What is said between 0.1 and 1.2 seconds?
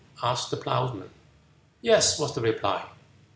asked the ploughman.